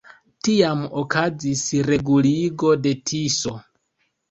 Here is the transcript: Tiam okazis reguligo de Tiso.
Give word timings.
Tiam 0.45 0.79
okazis 1.01 1.61
reguligo 1.91 2.73
de 2.87 2.97
Tiso. 3.13 3.57